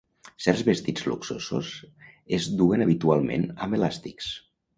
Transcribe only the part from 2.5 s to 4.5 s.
duen habitualment amb elàstics.